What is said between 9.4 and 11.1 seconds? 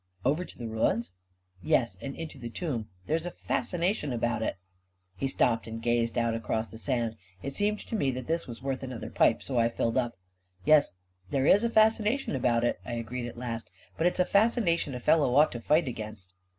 so I filled up." Yes,